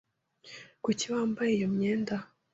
Kuki 0.83 1.05
wambaye 1.13 1.51
iyo 1.57 1.67
myenda? 1.75 2.15